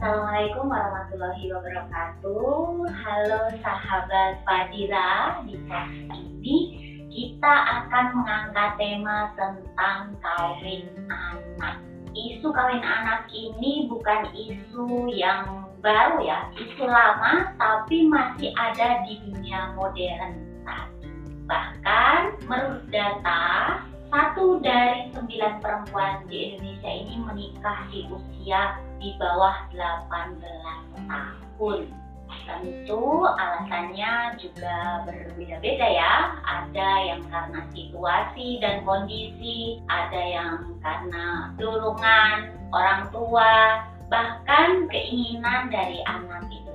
[0.00, 2.88] Assalamualaikum warahmatullahi wabarakatuh.
[2.88, 6.58] Halo sahabat Fadila, di sesi ini
[7.12, 11.84] kita akan mengangkat tema tentang kawin anak.
[12.16, 19.20] Isu kawin anak ini bukan isu yang baru ya, isu lama tapi masih ada di
[19.20, 20.64] dunia modern.
[21.44, 29.70] Bahkan menurut data satu dari sembilan perempuan di Indonesia ini menikah di usia di bawah
[29.70, 31.80] 18 tahun.
[32.50, 36.14] Tentu alasannya juga berbeda-beda ya.
[36.42, 46.02] Ada yang karena situasi dan kondisi, ada yang karena dorongan orang tua, bahkan keinginan dari
[46.10, 46.69] anak itu.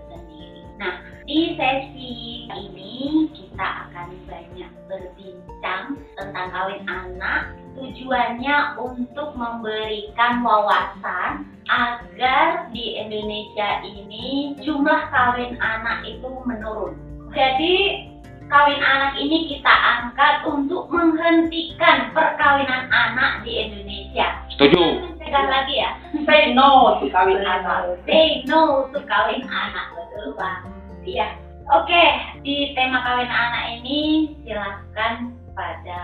[0.76, 7.56] Nah, di sesi ini kita akan banyak berbincang tentang kawin anak.
[7.76, 16.96] Tujuannya untuk memberikan wawasan agar di Indonesia ini jumlah kawin anak itu menurun.
[17.36, 18.08] Jadi
[18.48, 24.40] kawin anak ini kita angkat untuk menghentikan perkawinan anak di Indonesia.
[24.56, 25.12] Setuju.
[25.12, 25.92] Mencegah lagi ya.
[26.24, 28.00] Say no to kawin anak.
[28.08, 29.96] Say no to kawin anak
[30.36, 30.62] bang.
[31.06, 31.28] Iya.
[31.66, 32.04] Oke,
[32.46, 36.04] di tema kawin anak ini silahkan pada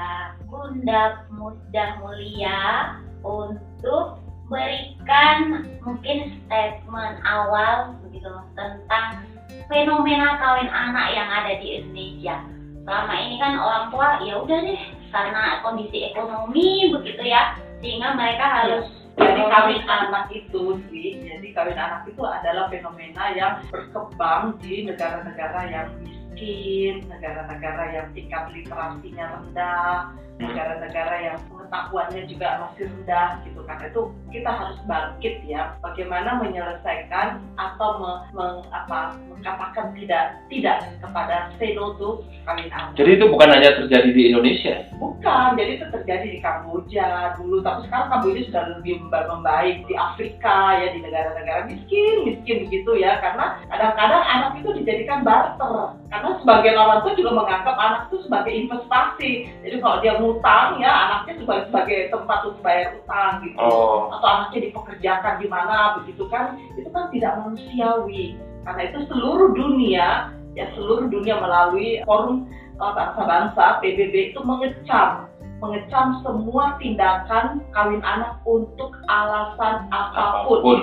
[0.49, 4.17] Bunda Musda Mulia untuk
[4.49, 9.23] berikan mungkin statement awal begitu tentang
[9.69, 12.41] fenomena kawin anak yang ada di Indonesia.
[12.81, 14.81] Selama ini kan orang tua ya udah deh
[15.13, 21.77] karena kondisi ekonomi begitu ya sehingga mereka harus Jadi kawin anak itu sih, jadi kawin
[21.77, 30.09] anak itu adalah fenomena yang berkembang di negara-negara yang miskin, negara-negara yang tingkat literasinya rendah,
[30.41, 37.27] negara-negara yang pengetahuannya juga masih rendah gitu karena itu kita harus bangkit ya bagaimana menyelesaikan
[37.55, 43.25] atau me, meng- apa, mengatakan tidak tidak kepada say no to kawin anak Jadi itu
[43.25, 44.75] bukan hanya terjadi di Indonesia.
[44.97, 49.93] bukan jadi itu terjadi di Kamboja dulu tapi sekarang Kamboja sudah lebih memba- membaik di
[49.93, 53.17] Afrika ya di negara-negara miskin miskin begitu ya.
[53.19, 55.97] Karena kadang-kadang anak itu dijadikan barter.
[56.07, 59.31] Karena sebagian orang tuh juga menganggap anak itu sebagai investasi.
[59.63, 64.07] Jadi kalau dia ngutang ya anaknya sebagai, sebagai tempat untuk bayar utang gitu Oh.
[64.15, 70.31] atau anaknya dipekerjakan di mana begitu kan itu kan tidak manusiawi karena itu seluruh dunia
[70.55, 72.47] ya seluruh dunia melalui forum
[72.79, 75.31] uh, bangsa-bangsa PBB itu mengecam
[75.61, 80.57] mengecam semua tindakan kawin anak untuk alasan apa pun.
[80.57, 80.79] Apa pun.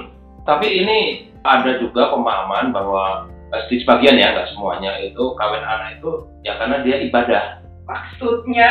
[0.46, 1.00] Tapi ini
[1.42, 6.54] ada juga pemahaman bahwa eh, di sebagian ya nggak semuanya itu kawin anak itu ya
[6.62, 7.44] karena dia ibadah.
[7.90, 8.70] Maksudnya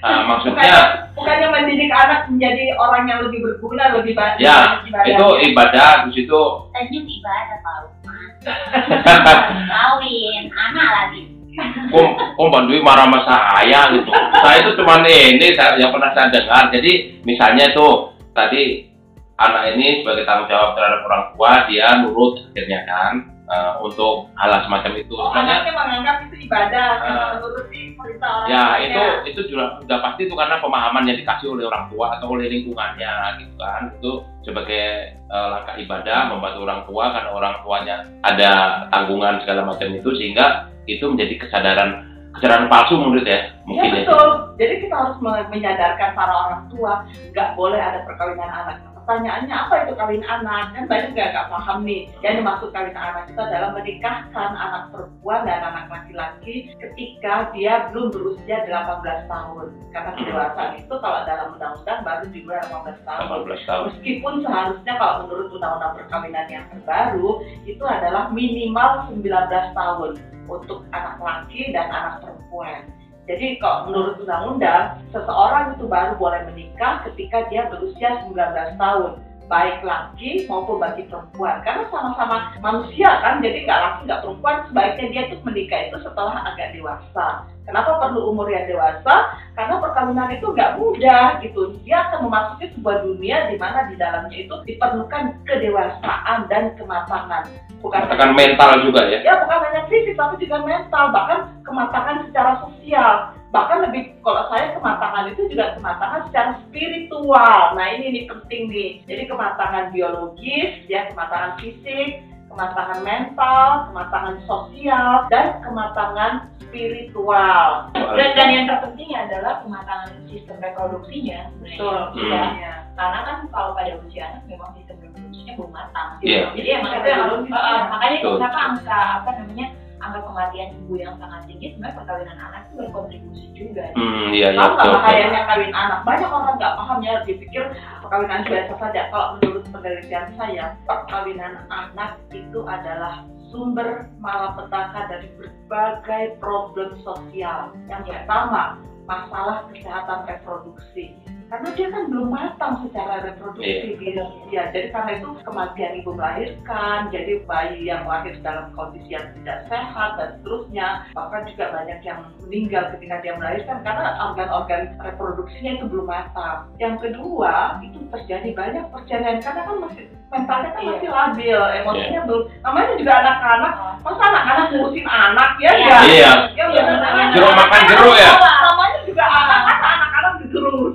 [0.00, 0.80] Nah, maksudnya bukannya,
[1.12, 4.40] bukannya mendidik anak menjadi orang yang lebih berguna, lebih baik.
[4.40, 6.40] Ya, itu ibadah di situ
[6.72, 8.28] Senyum ibadah Pak Lukman.
[9.76, 11.20] Kawin anak lagi.
[11.60, 14.10] kok kok Mbak Dwi marah sama saya gitu.
[14.40, 16.72] Saya itu cuma ini saya, yang pernah saya dengar.
[16.72, 17.86] Jadi misalnya itu
[18.32, 18.88] tadi
[19.36, 23.12] anak ini sebagai tanggung jawab terhadap orang tua dia nurut akhirnya kan
[23.50, 25.10] eh, untuk hal semacam itu.
[25.12, 26.98] Oh, Sebenarnya anaknya menganggap itu ibadah, Ah.
[27.00, 31.46] karena menuruti perintah orang ya itu itu juga sudah pasti itu karena pemahaman yang dikasih
[31.50, 36.80] oleh orang tua atau oleh lingkungannya gitu kan itu sebagai eh, langkah ibadah membantu orang
[36.86, 38.50] tua karena orang tuanya ada
[38.88, 40.46] tanggungan segala macam itu sehingga
[40.86, 41.90] itu menjadi kesadaran
[42.30, 44.02] kesadaran palsu menurut ya Ya mungkin ya.
[44.02, 44.28] betul.
[44.56, 48.76] Jadi kita harus me- menyadarkan para orang tua nggak boleh ada perkawinan anak.
[49.10, 50.70] Pertanyaannya apa itu kawin anak?
[50.70, 52.06] Kan banyak nggak nggak paham nih.
[52.22, 58.14] Yang dimaksud kawin anak itu adalah menikahkan anak perempuan dan anak laki-laki ketika dia belum
[58.14, 59.66] berusia 18 tahun.
[59.90, 63.26] Karena kedewasaan itu kalau dalam undang-undang baru dimulai 18 tahun.
[63.50, 67.30] 18 tahun Meskipun seharusnya kalau menurut undang-undang perkawinan yang terbaru
[67.66, 69.26] itu adalah minimal 19
[69.74, 70.10] tahun
[70.46, 72.86] untuk anak laki dan anak perempuan.
[73.30, 79.22] Jadi kalau menurut undang-undang, seseorang itu baru boleh menikah ketika dia berusia 19 tahun.
[79.50, 81.58] Baik laki maupun bagi perempuan.
[81.66, 86.46] Karena sama-sama manusia kan, jadi nggak laki nggak perempuan, sebaiknya dia tuh menikah itu setelah
[86.46, 87.50] agak dewasa.
[87.66, 89.34] Kenapa perlu umur yang dewasa?
[89.58, 91.74] Karena perkawinan itu nggak mudah gitu.
[91.82, 97.50] Dia akan memasuki sebuah dunia di mana di dalamnya itu diperlukan kedewasaan dan kematangan.
[97.80, 102.60] Bukan katakan mental juga ya ya bukan hanya fisik tapi juga mental bahkan kematangan secara
[102.60, 108.62] sosial bahkan lebih kalau saya kematangan itu juga kematangan secara spiritual nah ini nih penting
[108.70, 118.30] nih jadi kematangan biologis ya kematangan fisik kematangan mental kematangan sosial dan kematangan spiritual Dan,
[118.38, 121.50] dan yang terpenting adalah kematangan sistem reproduksinya.
[121.58, 126.08] betul ya Karena kan kalau pada usia anak memang sistem reproduksinya belum matang.
[126.22, 126.54] Iya.
[126.54, 127.58] Jadi emang itu yang harus, Betul.
[127.58, 129.66] uh, makanya kenapa angka apa namanya
[130.00, 133.84] angka kematian ibu yang sangat tinggi sebenarnya perkawinan anak itu berkontribusi juga.
[133.94, 134.92] Hmm, iya iya nggak betul.
[134.96, 136.00] bahayanya kawin anak?
[136.08, 137.64] Banyak orang nggak paham ya, dipikir
[138.00, 139.00] perkawinan biasa saja.
[139.12, 147.74] Kalau menurut penelitian saya, perkawinan anak itu adalah sumber malapetaka dari berbagai problem sosial.
[147.90, 151.18] Yang pertama, masalah kesehatan reproduksi.
[151.50, 154.22] Karena dia kan belum matang secara reproduksi Iya.
[154.46, 154.62] dia.
[154.70, 160.14] Jadi karena itu kematian ibu melahirkan, jadi bayi yang lahir dalam kondisi yang tidak sehat
[160.14, 161.10] dan seterusnya.
[161.10, 166.70] Bahkan juga banyak yang meninggal ketika dia melahirkan karena organ-organ reproduksinya itu belum matang.
[166.78, 170.90] Yang kedua, itu terjadi banyak perceraian karena kan masih mentalnya kan Iya.
[170.94, 172.42] masih labil, emosinya belum.
[172.62, 173.72] Namanya juga anak-anak,
[174.06, 175.70] masa anak-anak ngurusin anak ya?
[175.74, 175.82] Iya.
[175.82, 176.02] nggak?
[176.06, 176.30] Iya.
[176.54, 177.10] Ya, benar.
[177.34, 178.30] Jeruk makan jeruk ya?
[178.38, 179.59] Namanya juga anak, masa anak-anak disuruh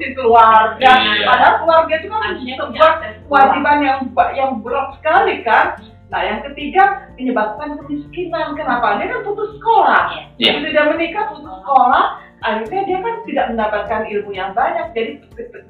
[0.06, 0.92] ngurusin keluarga.
[1.02, 1.26] Iya.
[1.26, 2.92] Padahal keluarga itu kan sebuah
[3.26, 4.00] kewajiban yang
[4.38, 5.66] yang berat sekali kan.
[6.14, 8.54] Nah yang ketiga menyebabkan kemiskinan.
[8.54, 9.02] Kenapa?
[9.02, 10.04] Dia kan putus sekolah.
[10.38, 10.62] Iya.
[10.62, 12.06] Begitu dia menikah putus sekolah,
[12.46, 14.88] akhirnya dia kan tidak mendapatkan ilmu yang banyak.
[14.94, 15.12] Jadi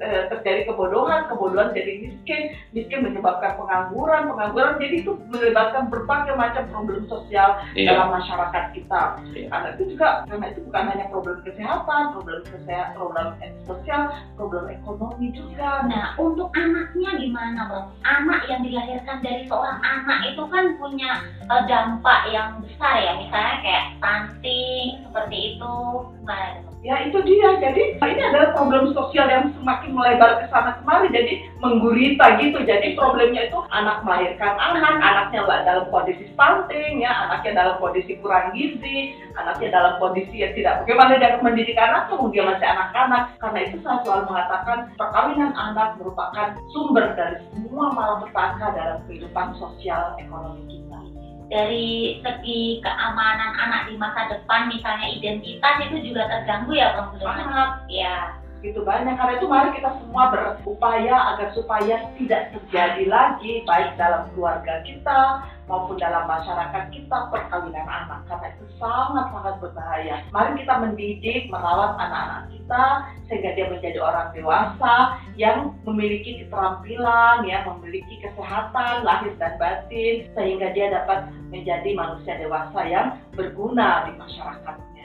[0.04, 6.68] eh, terjadi kebodohan, kebodohan jadi miskin, miskin menyebabkan pengangguran, pengangguran jadi itu menyebabkan berbagai macam
[6.68, 7.96] problem sosial Iya.
[7.96, 9.02] dalam masyarakat kita.
[9.32, 9.48] Iya.
[9.48, 13.28] Karena itu juga karena itu bukan hanya problem kesehatan, problem kesehatan, problem
[13.64, 14.02] sosial,
[14.36, 15.70] problem ekonomi juga.
[15.88, 17.86] Nah, untuk anaknya gimana, Bang?
[18.04, 23.56] Anak yang dilahirkan dari seorang anak itu kan punya eh, dampak yang besar ya, misalnya
[23.64, 25.74] kayak stunting seperti itu.
[26.20, 26.65] Gimana?
[26.86, 26.94] Tuh?
[26.94, 27.50] Ya itu dia.
[27.58, 31.10] Jadi ini adalah problem sosial yang semakin melebar ke sana kemari.
[31.10, 32.62] Jadi menggurita gitu.
[32.62, 38.54] Jadi problemnya itu anak melahirkan anak, anaknya dalam kondisi stunting ya, anaknya dalam kondisi kurang
[38.54, 43.34] gizi, anaknya dalam kondisi yang tidak bagaimana dia mendidik anak kemudian masih anak-anak.
[43.42, 50.14] Karena itu saya selalu mengatakan perkawinan anak merupakan sumber dari semua malapetaka dalam kehidupan sosial
[50.22, 51.05] ekonomi kita.
[51.46, 57.14] Dari segi keamanan anak di masa depan, misalnya identitas itu juga terganggu ya, Bang?
[57.22, 58.45] Sangat Ya.
[58.66, 64.26] Begitu banyak karena itu mari kita semua berupaya agar supaya tidak terjadi lagi baik dalam
[64.34, 70.18] keluarga kita maupun dalam masyarakat kita perkawinan anak karena itu sangat sangat berbahaya.
[70.34, 72.84] Mari kita mendidik, merawat anak-anak kita
[73.30, 74.94] sehingga dia menjadi orang dewasa
[75.38, 82.82] yang memiliki keterampilan, ya memiliki kesehatan lahir dan batin sehingga dia dapat menjadi manusia dewasa
[82.82, 84.95] yang berguna di masyarakatnya.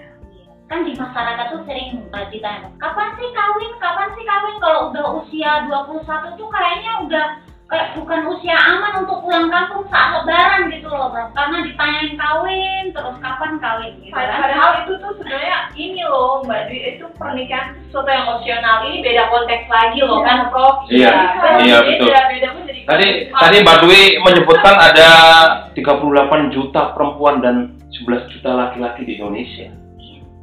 [0.72, 2.00] Kan di masyarakat tuh sering
[2.32, 3.72] ditanya kapan sih kawin?
[3.84, 4.56] Kapan sih kawin?
[4.64, 7.26] Kalau udah usia 21 tuh kayaknya udah
[7.68, 12.84] kayak bukan usia aman untuk pulang kampung saat lebaran gitu loh bro karena ditanyain kawin
[12.92, 14.28] terus kapan kawin gitu kan.
[14.28, 18.76] Padahal itu tuh sebenarnya ini loh Mbak Dwi itu pernikahan itu sesuatu yang opsional.
[18.88, 20.76] Ini beda konteks lagi loh kan Prof.
[20.88, 21.12] Iya,
[21.64, 22.08] iya, beda, betul.
[22.12, 25.10] Beda pun jadi Tadi tadi Mbak Dwi menyebutkan ada
[25.76, 27.56] 38 juta perempuan dan
[27.92, 29.81] 11 juta laki-laki di Indonesia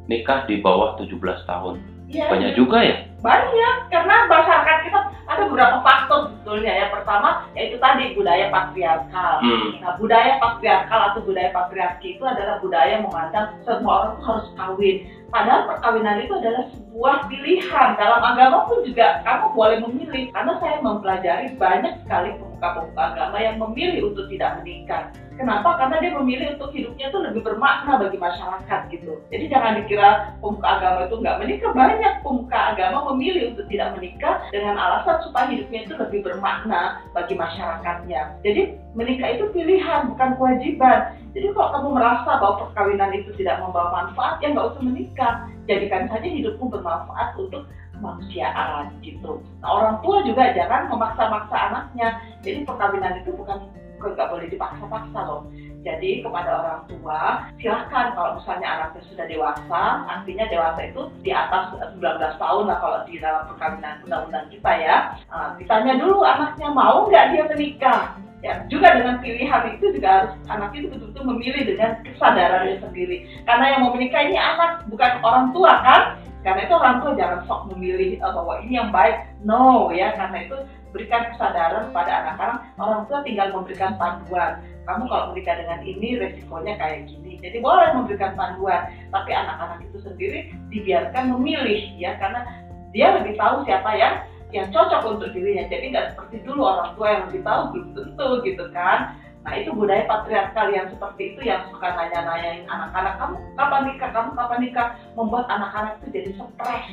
[0.09, 1.77] nikah di bawah 17 tahun.
[2.09, 3.05] Iya, Banyak juga ya?
[3.21, 6.73] Banyak, karena masyarakat kita ada beberapa faktor sebetulnya.
[6.73, 9.45] Yang pertama, yaitu tadi budaya patriarkal.
[9.45, 9.77] Hmm.
[9.77, 14.97] Nah, budaya patriarkal atau budaya patriarki itu adalah budaya memandang semua orang harus kawin.
[15.29, 17.89] Padahal perkawinan itu adalah sebuah pilihan.
[18.01, 20.23] Dalam agama pun juga kamu boleh memilih.
[20.33, 25.13] Karena saya mempelajari banyak sekali pemuka-pemuka agama yang memilih untuk tidak menikah.
[25.39, 25.79] Kenapa?
[25.79, 29.23] Karena dia memilih untuk hidupnya itu lebih bermakna bagi masyarakat gitu.
[29.31, 31.71] Jadi jangan dikira pemuka agama itu nggak menikah.
[31.71, 37.39] Banyak pemuka agama memilih untuk tidak menikah dengan alasan supaya hidupnya itu lebih bermakna bagi
[37.39, 38.21] masyarakatnya.
[38.43, 38.61] Jadi
[38.99, 41.15] menikah itu pilihan, bukan kewajiban.
[41.31, 45.33] Jadi kalau kamu merasa bahwa perkawinan itu tidak membawa manfaat, ya nggak usah menikah.
[45.71, 47.63] Jadikan saja hidupmu bermanfaat untuk
[47.95, 49.39] kemanusiaan gitu.
[49.63, 52.19] Nah orang tua juga jangan memaksa-maksa anaknya.
[52.43, 55.41] Jadi perkawinan itu bukan nggak boleh dipaksa-paksa loh.
[55.79, 61.71] Jadi kepada orang tua, silahkan kalau misalnya anaknya sudah dewasa, artinya dewasa itu di atas
[61.95, 64.97] 19 tahun lah kalau di dalam perkawinan undang-undang kita ya.
[65.31, 68.01] Nah, ditanya dulu anaknya mau nggak dia menikah.
[68.39, 73.27] Ya, juga dengan pilihan itu juga harus anak itu betul-betul memilih dengan kesadarannya sendiri.
[73.43, 76.01] Karena yang mau menikah ini anak, bukan orang tua kan?
[76.39, 79.27] Karena itu orang tua jangan sok memilih eh, bahwa ini yang baik.
[79.43, 80.55] No ya, karena itu
[80.91, 82.59] berikan kesadaran pada anak-anak.
[82.81, 84.61] Orang tua tinggal memberikan panduan.
[84.89, 87.37] Kamu kalau menikah dengan ini resikonya kayak gini.
[87.39, 90.39] Jadi boleh memberikan panduan, tapi anak-anak itu sendiri
[90.73, 92.41] dibiarkan memilih ya, karena
[92.89, 95.69] dia lebih tahu siapa yang yang cocok untuk dirinya.
[95.69, 99.13] Jadi nggak seperti dulu orang tua yang lebih tahu belum tentu gitu kan.
[99.39, 104.29] Nah itu budaya patriarkal yang seperti itu yang suka nanya-nanyain anak-anak kamu kapan nikah, kamu
[104.35, 106.83] kapan nikah, membuat anak-anak itu jadi stres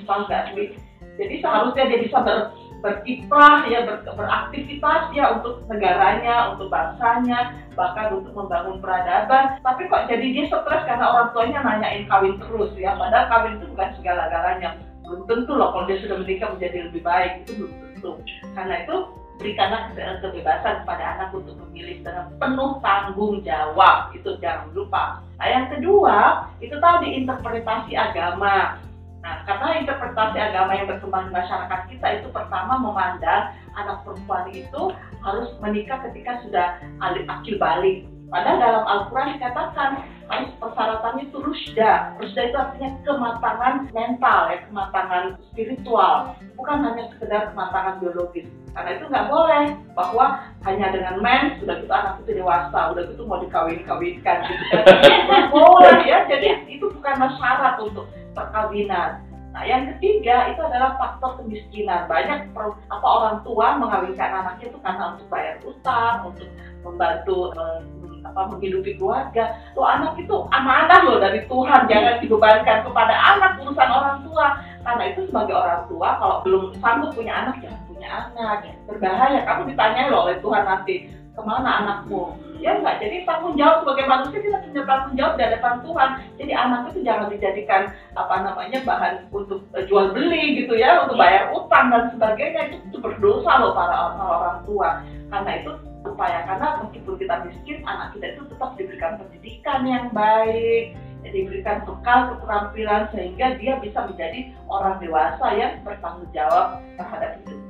[0.54, 0.68] sih?
[1.16, 2.52] Jadi seharusnya dia bisa ber,
[2.86, 9.58] berkiprah ya ber- beraktivitas ya untuk negaranya untuk bangsanya bahkan untuk membangun peradaban.
[9.66, 12.94] Tapi kok jadi dia stres karena orang tuanya nanyain kawin terus ya?
[12.94, 14.78] Padahal kawin itu bukan segala-galanya.
[15.02, 18.10] Belum tentu loh kalau dia sudah menikah menjadi lebih baik itu belum tentu.
[18.54, 18.96] Karena itu
[19.36, 24.14] berikanlah ke- kebebasan kepada anak untuk memilih dengan penuh tanggung jawab.
[24.14, 25.20] Itu jangan lupa.
[25.36, 28.80] Nah yang kedua itu tadi interpretasi agama
[29.26, 34.94] Nah, karena interpretasi agama yang berkembang di masyarakat kita itu pertama memandang anak perempuan itu
[35.26, 38.06] harus menikah ketika sudah akil balik.
[38.30, 39.90] Padahal dalam Al-Quran dikatakan
[40.30, 42.14] harus persyaratannya itu rusda.
[42.22, 48.46] Rusda itu artinya kematangan mental ya, kematangan spiritual, bukan hanya sekedar kematangan biologis.
[48.78, 49.64] Karena itu nggak boleh
[49.98, 50.26] bahwa
[50.70, 54.64] hanya dengan mens sudah gitu anak itu dewasa, udah gitu mau dikawin-kawinkan gitu.
[55.26, 56.18] Nggak boleh ya.
[56.30, 59.24] Jadi itu bukanlah syarat untuk perkawinan.
[59.56, 62.04] Nah, yang ketiga itu adalah faktor kemiskinan.
[62.12, 66.48] Banyak per- apa orang tua mengawinkan anaknya itu karena untuk bayar utang, untuk
[66.84, 67.80] membantu eh,
[68.28, 69.56] apa menghidupi keluarga.
[69.72, 74.46] Tuh anak itu amanah loh dari Tuhan, jangan dibebankan kepada anak urusan orang tua.
[74.84, 78.56] Karena itu sebagai orang tua kalau belum sanggup punya anak jangan punya anak.
[78.84, 79.40] Berbahaya.
[79.48, 80.94] Kamu ditanya loh oleh Tuhan nanti
[81.36, 82.40] ke mana anakmu?
[82.56, 86.10] Ya enggak, jadi tanggung jawab sebagai manusia kita punya tanggung jawab di hadapan Tuhan.
[86.40, 87.82] Jadi anak itu jangan dijadikan
[88.16, 92.76] apa namanya bahan untuk eh, jual beli gitu ya, untuk bayar utang dan sebagainya itu,
[92.88, 94.88] itu berdosa loh para, para orang tua.
[95.28, 95.70] Karena itu
[96.08, 100.96] upaya karena meskipun kita miskin, anak kita itu tetap diberikan pendidikan yang baik,
[101.28, 107.65] diberikan bekal keterampilan sehingga dia bisa menjadi orang dewasa yang bertanggung jawab terhadap hidupnya.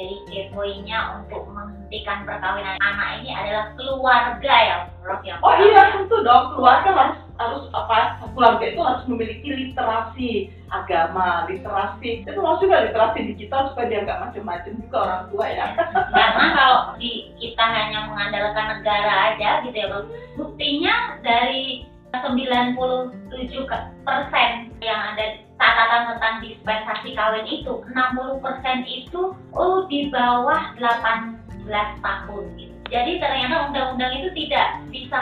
[0.00, 5.20] Jadi poinnya untuk menghentikan perkawinan anak ini adalah keluarga ya, Prof.
[5.20, 10.30] Yang Oh iya tentu dong keluarga harus harus apa keluarga itu harus memiliki literasi
[10.72, 15.66] agama literasi itu maksud juga literasi digital supaya dia nggak macam-macam juga orang tua ya
[16.12, 20.08] Karena kalau di kita hanya mengandalkan negara aja gitu ya, Prof.
[20.40, 21.84] Buktinya dari
[22.16, 30.08] 97 ke- persen yang ada catatan tentang dispensasi kawin itu 60 persen itu oh di
[30.08, 31.68] bawah 18
[32.00, 32.72] tahun gitu.
[32.90, 35.20] Jadi ternyata undang-undang itu tidak bisa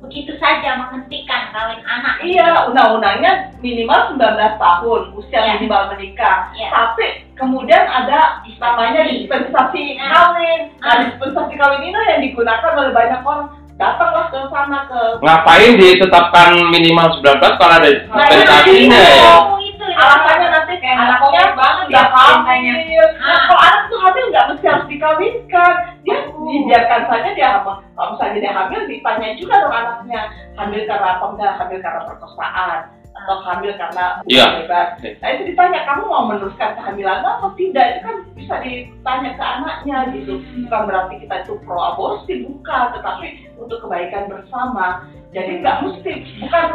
[0.00, 2.16] begitu saja menghentikan kawin anak.
[2.24, 5.52] iya undang-undangnya minimal 19 tahun usia Iya.
[5.60, 6.72] minimal menikah Ya.
[6.72, 10.08] tapi kemudian ada namanya dispensasi Nah.
[10.08, 11.04] kawin nah Ah.
[11.04, 17.06] dispensasi kawin ini yang digunakan oleh banyak orang datanglah ke sana ke Ngapain ditetapkan minimal
[17.20, 19.32] 19 kalau ada dispensasinya ya?
[20.00, 20.08] Ya.
[20.08, 22.06] alasannya nanti Kayak anaknya banget udah
[22.88, 23.04] ya.
[23.20, 23.40] Nah, Ah.
[23.44, 25.74] kalau anak tuh hamil nggak mesti harus dikawinkan.
[26.08, 27.74] Dia dibiarkan saja dia hamil.
[27.92, 30.20] Kalau misalnya dia hamil, ditanya juga dong anaknya
[30.56, 32.78] hamil karena apa enggak, hamil karena perkosaan
[33.10, 34.46] atau hamil karena Iya.
[34.64, 34.88] bebas.
[35.20, 39.96] Nah itu ditanya kamu mau meneruskan kehamilan atau tidak itu kan bisa ditanya ke anaknya
[40.16, 40.32] gitu.
[40.64, 43.26] Bukan berarti kita itu pro aborsi bukan, tetapi
[43.60, 45.04] untuk kebaikan bersama.
[45.36, 46.66] Jadi nggak mesti bukan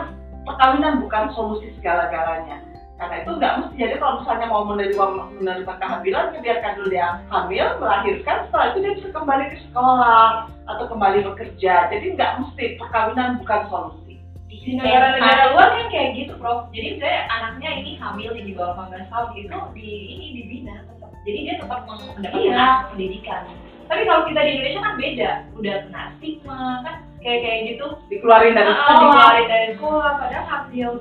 [0.46, 2.62] perkawinan bukan solusi segala-galanya
[2.96, 3.76] karena itu nggak mesti.
[3.76, 8.78] Jadi kalau misalnya mau menerima menerima kehamilan ya biarkan dulu dia hamil melahirkan setelah itu
[8.80, 10.30] dia bisa kembali ke sekolah
[10.66, 11.74] atau kembali bekerja.
[11.92, 14.14] Jadi nggak mesti perkawinan bukan solusi.
[14.46, 16.72] Di negara-negara luar kan kayak gitu prof.
[16.72, 21.12] Jadi saya anaknya ini hamil yang di bawah 18 tahun itu di ini dibina tetap.
[21.22, 22.66] Jadi dia tetap masuk mendapatkan Iya.
[22.90, 23.42] pendidikan.
[23.86, 25.32] Tapi kalau kita di Indonesia kan beda.
[25.54, 27.86] Udah kena stigma kan kayak kayak gitu.
[28.10, 28.98] Dikeluarin dari Ah, sekolah.
[28.98, 30.92] dikeluarin dari sekolah padahal hamil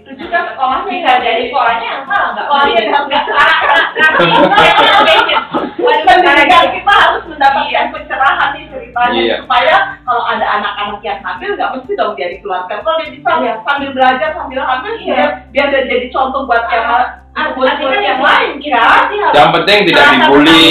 [0.00, 3.48] itu juga sekolahnya bisa jadi sekolahnya yang salah nggak Sekolahnya nggak salah.
[4.50, 9.36] Waduh, pendidikan kita harus mendapatkan pencerahan nih ceritanya Iya.
[9.42, 13.52] supaya kalau ada anak-anak yang hamil nggak mesti dong dia dikeluarkan kalau dia bisa Iya.
[13.64, 15.06] sambil belajar sambil hamil Iya.
[15.06, 19.38] biar biar dia jadi contoh buat yang Ah, buat artinya buat yang lain kan harus-
[19.38, 20.66] Yang penting tidak dibully,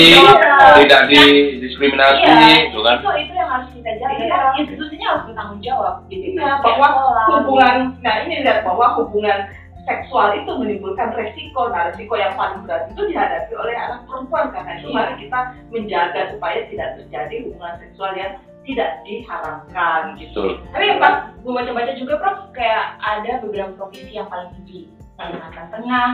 [0.83, 2.97] tidak didiskriminasi, Iya, gitu kan?
[2.99, 4.27] itu itu yang harus kita jaga Iya.
[4.27, 6.87] kan institusinya harus bertanggung jawab gitu Iya, Kayak bahwa
[7.31, 9.39] hubungan nah ini lihat bahwa hubungan
[9.87, 14.71] seksual itu menimbulkan resiko nah resiko yang paling berat itu dihadapi oleh anak perempuan karena
[14.79, 14.95] itu Iya.
[14.95, 15.39] mari kita
[15.71, 18.33] menjaga supaya tidak terjadi hubungan seksual yang
[18.67, 20.61] tidak diharapkan gitu Betul.
[20.75, 24.91] Tapi yang pas gue baca-baca juga Prof, kayak ada beberapa provinsi yang paling tinggi.
[25.17, 26.09] Kalimantan Tengah,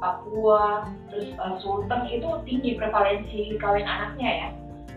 [0.00, 1.28] Papua, terus
[1.62, 4.48] Sulteng itu tinggi prevalensi kawin anaknya ya.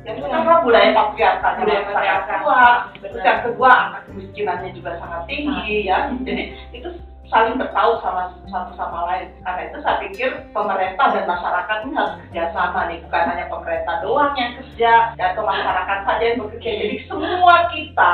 [0.04, 5.88] yang pertama budaya patriarkalnya Budaya sangat kuat terus yang kedua angka kemiskinannya juga sangat tinggi
[5.88, 6.44] ya jadi
[6.76, 6.90] itu
[7.34, 9.34] saling bertaut sama satu sama lain.
[9.42, 13.02] Karena itu saya pikir pemerintah dan masyarakat ini harus kerjasama nih.
[13.02, 16.72] Bukan hanya pemerintah doang yang kerja atau masyarakat saja yang bekerja.
[16.78, 18.14] Jadi semua kita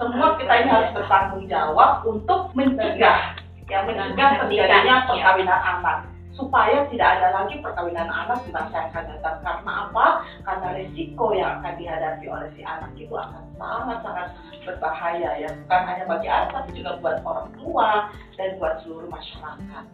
[0.00, 3.36] semua kita ini harus bertanggung jawab untuk mencegah
[3.68, 9.04] yang mencegah terjadinya perkawinan anak supaya tidak ada lagi perkawinan anak di masa yang akan
[9.10, 9.36] datang.
[9.42, 10.06] Karena apa?
[10.46, 14.28] Karena risiko yang akan dihadapi oleh si anak itu akan sangat-sangat
[14.62, 15.50] berbahaya ya.
[15.66, 17.90] Bukan hanya bagi anak, tapi juga buat orang tua
[18.38, 19.84] dan buat seluruh masyarakat.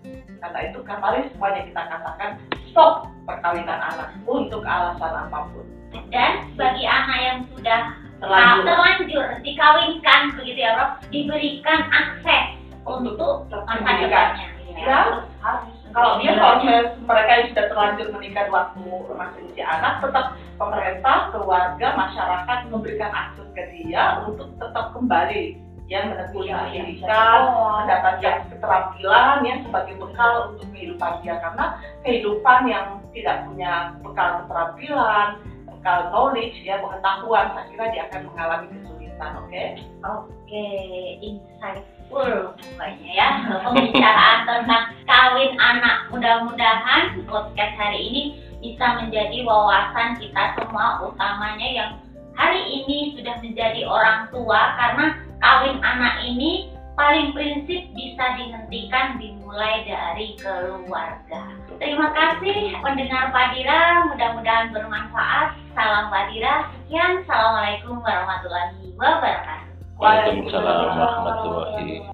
[0.44, 2.30] Karena itu kemarin semuanya kita katakan
[2.68, 5.64] stop perkawinan anak untuk alasan apa pun.
[6.12, 7.80] Dan bagi anak yang sudah
[8.24, 8.64] Terlanjur.
[8.64, 14.48] terlanjur dikawinkan begitu ya Rob, diberikan akses untuk masa depannya.
[14.74, 15.24] Ya.
[15.94, 18.82] Kalau dia proses mereka yang sudah terlanjur menikah waktu
[19.14, 20.26] masih usia anak, tetap
[20.58, 25.54] pemerintah, keluarga, masyarakat memberikan akses ke dia untuk tetap kembali
[25.86, 31.34] ya menekuni Iya, iya, pendidikan, Oh, mendapatkan keterampilan ya sebagai bekal untuk kehidupan dia.
[31.38, 31.64] Karena
[32.02, 33.72] kehidupan yang tidak punya
[34.02, 35.28] bekal keterampilan,
[35.70, 39.64] bekal knowledge ya pengetahuan, saya kira dia akan mengalami kesulitan, oke?
[40.02, 40.68] Oke,
[42.08, 43.28] pokoknya ya
[43.64, 46.08] pembicaraan tentang kawin anak.
[46.12, 48.22] Mudah-mudahan podcast hari ini
[48.64, 51.90] bisa menjadi wawasan kita semua, utamanya yang
[52.34, 55.06] hari ini sudah menjadi orang tua karena
[55.38, 61.42] kawin anak ini paling prinsip bisa dihentikan dimulai dari keluarga.
[61.82, 65.58] Terima kasih pendengar Padira, mudah-mudahan bermanfaat.
[65.74, 67.26] Salam Padira, sekian.
[67.26, 69.73] Assalamualaikum warahmatullahi wabarakatuh.
[69.98, 72.13] Waalaikumsalam warahmatullahi.